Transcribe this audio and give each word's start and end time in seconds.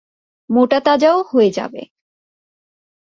মোটাতাজাও 0.49 1.19
হয়ে 1.23 1.49
যাবে। 1.51 1.81